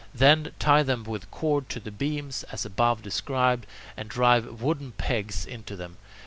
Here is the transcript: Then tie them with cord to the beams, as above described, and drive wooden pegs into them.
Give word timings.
Then 0.15 0.53
tie 0.57 0.81
them 0.81 1.03
with 1.03 1.29
cord 1.29 1.69
to 1.69 1.79
the 1.79 1.91
beams, 1.91 2.41
as 2.51 2.65
above 2.65 3.03
described, 3.03 3.67
and 3.95 4.09
drive 4.09 4.59
wooden 4.59 4.93
pegs 4.93 5.45
into 5.45 5.75
them. 5.75 5.97